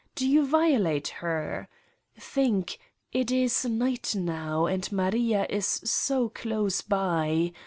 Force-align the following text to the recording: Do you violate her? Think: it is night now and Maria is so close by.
Do 0.15 0.27
you 0.27 0.47
violate 0.47 1.09
her? 1.21 1.67
Think: 2.19 2.79
it 3.13 3.29
is 3.29 3.65
night 3.65 4.15
now 4.17 4.65
and 4.65 4.91
Maria 4.91 5.45
is 5.47 5.67
so 5.67 6.27
close 6.29 6.81
by. 6.81 7.51